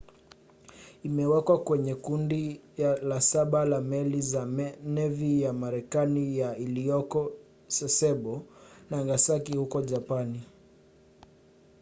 [1.03, 2.61] imewekwa kwenye kundi
[3.01, 4.45] la saba la meli za
[4.83, 7.31] nevi ya marekani ya iliyoko
[7.67, 8.45] sasebo
[8.91, 10.43] nagasaki huko japani